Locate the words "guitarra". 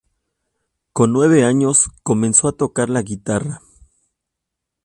3.03-3.61